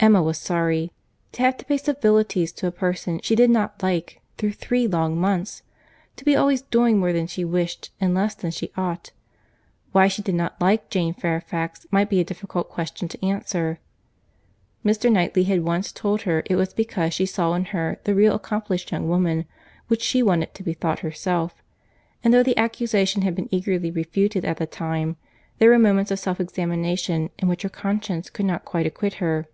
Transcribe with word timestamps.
Emma 0.00 0.22
was 0.22 0.38
sorry;—to 0.38 1.42
have 1.42 1.56
to 1.56 1.64
pay 1.64 1.76
civilities 1.76 2.52
to 2.52 2.68
a 2.68 2.70
person 2.70 3.18
she 3.20 3.34
did 3.34 3.50
not 3.50 3.82
like 3.82 4.20
through 4.36 4.52
three 4.52 4.86
long 4.86 5.16
months!—to 5.18 6.24
be 6.24 6.36
always 6.36 6.62
doing 6.62 7.00
more 7.00 7.12
than 7.12 7.26
she 7.26 7.44
wished, 7.44 7.90
and 8.00 8.14
less 8.14 8.32
than 8.36 8.52
she 8.52 8.70
ought! 8.76 9.10
Why 9.90 10.06
she 10.06 10.22
did 10.22 10.36
not 10.36 10.60
like 10.60 10.88
Jane 10.88 11.14
Fairfax 11.14 11.84
might 11.90 12.08
be 12.08 12.20
a 12.20 12.24
difficult 12.24 12.68
question 12.70 13.08
to 13.08 13.26
answer; 13.26 13.80
Mr. 14.84 15.10
Knightley 15.10 15.42
had 15.42 15.64
once 15.64 15.90
told 15.90 16.22
her 16.22 16.44
it 16.46 16.54
was 16.54 16.72
because 16.72 17.12
she 17.12 17.26
saw 17.26 17.54
in 17.54 17.64
her 17.66 17.98
the 18.04 18.14
really 18.14 18.36
accomplished 18.36 18.92
young 18.92 19.08
woman, 19.08 19.46
which 19.88 20.00
she 20.00 20.22
wanted 20.22 20.54
to 20.54 20.62
be 20.62 20.74
thought 20.74 21.00
herself; 21.00 21.60
and 22.22 22.32
though 22.32 22.44
the 22.44 22.56
accusation 22.56 23.22
had 23.22 23.34
been 23.34 23.52
eagerly 23.52 23.90
refuted 23.90 24.44
at 24.44 24.58
the 24.58 24.66
time, 24.66 25.16
there 25.58 25.70
were 25.70 25.76
moments 25.78 26.12
of 26.12 26.20
self 26.20 26.38
examination 26.40 27.30
in 27.40 27.48
which 27.48 27.62
her 27.62 27.68
conscience 27.68 28.30
could 28.30 28.46
not 28.46 28.64
quite 28.64 28.86
acquit 28.86 29.14
her. 29.14 29.48